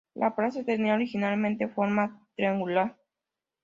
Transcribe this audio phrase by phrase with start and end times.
[0.15, 2.97] La plaza tenía originalmente forma triangular.